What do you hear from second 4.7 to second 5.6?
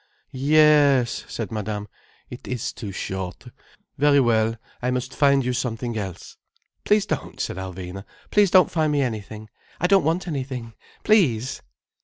I must find you